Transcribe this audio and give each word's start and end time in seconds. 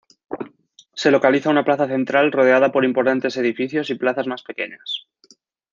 Se 0.95 1.11
localiza 1.11 1.51
una 1.51 1.63
plaza 1.63 1.85
central 1.87 2.31
rodeada 2.31 2.71
por 2.71 2.85
importantes 2.85 3.37
edificios 3.37 3.91
y 3.91 3.93
plazas 3.93 4.25
más 4.25 4.41
pequeñas. 4.41 5.05